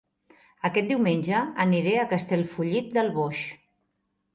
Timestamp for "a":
2.01-2.09